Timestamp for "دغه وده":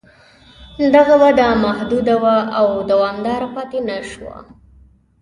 0.95-1.47